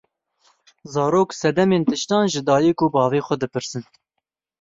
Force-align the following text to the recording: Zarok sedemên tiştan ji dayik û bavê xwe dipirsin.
Zarok 0.93 1.35
sedemên 1.41 1.83
tiştan 1.89 2.25
ji 2.31 2.41
dayik 2.47 2.79
û 2.85 2.87
bavê 2.95 3.21
xwe 3.25 3.35
dipirsin. 3.41 3.83